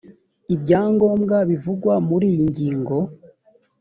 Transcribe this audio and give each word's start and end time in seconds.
ibyangombwa 0.53 1.35
bivugwa 1.49 1.93
muri 2.07 2.25
iyi 2.33 2.43
ngingo 2.49 2.95